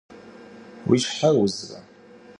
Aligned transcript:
Vui 0.87 0.99
şher 1.15 1.33
vuzre? 1.39 1.79